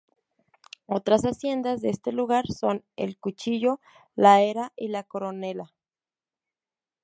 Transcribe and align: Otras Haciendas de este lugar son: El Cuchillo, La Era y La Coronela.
Otras 0.87 1.21
Haciendas 1.25 1.79
de 1.83 1.91
este 1.91 2.11
lugar 2.11 2.47
son: 2.51 2.83
El 2.95 3.19
Cuchillo, 3.19 3.79
La 4.15 4.41
Era 4.41 4.73
y 4.75 4.87
La 4.87 5.03
Coronela. 5.03 5.75